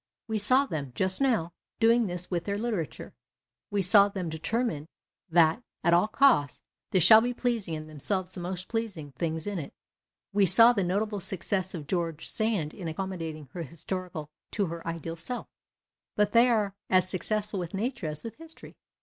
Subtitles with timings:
[0.27, 3.13] We saw tlicm, just now, doing this with their literature;
[3.69, 4.87] we saw them determined
[5.29, 9.45] that, at all costs, this shall be pleasing and them selves the most pleasing things
[9.45, 9.75] in it;
[10.33, 15.15] we saw the notable success of George Sand in accommodating her historical to her ideal
[15.15, 15.45] self.
[16.15, 18.77] But they are as successful with nature as with history.